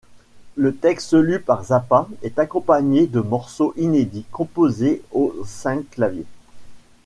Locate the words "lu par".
1.13-1.65